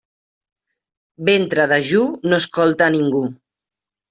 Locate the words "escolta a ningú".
2.45-3.23